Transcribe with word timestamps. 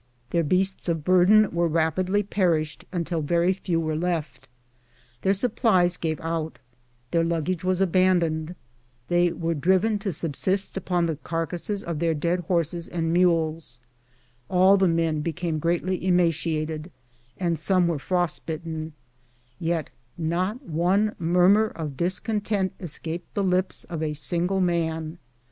Their 0.31 0.41
beasts 0.41 0.89
of 0.89 1.03
burden 1.03 1.47
very 1.51 1.67
rap 1.67 1.99
idly 1.99 2.23
perished 2.23 2.85
until 2.91 3.21
very 3.21 3.53
few 3.53 3.79
were 3.79 3.95
left; 3.95 4.47
their 5.21 5.35
supplies 5.35 5.95
gave 5.95 6.19
out; 6.21 6.57
their 7.11 7.23
luggage 7.23 7.63
was 7.63 7.81
abandoned; 7.81 8.55
they 9.09 9.31
were 9.31 9.53
driven 9.53 9.99
to 9.99 10.11
subsist 10.11 10.75
upon 10.75 11.05
the 11.05 11.17
carcasses 11.17 11.83
of 11.83 11.99
their 11.99 12.15
dead 12.15 12.39
horses 12.47 12.87
and 12.87 13.13
mules; 13.13 13.79
all 14.49 14.75
the 14.75 14.87
men 14.87 15.21
became 15.21 15.59
greatly 15.59 16.03
emaciated; 16.03 16.89
some 17.53 17.87
were 17.87 17.99
frost 17.99 18.43
bitten, 18.47 18.93
yet 19.59 19.91
not 20.17 20.63
one 20.63 21.13
murmur 21.19 21.67
of 21.67 21.95
discontent 21.95 22.73
escaped 22.79 23.31
the 23.35 23.43
lips 23.43 23.83
of 23.83 24.01
a 24.01 24.13
single 24.13 24.61
man. 24.61 25.19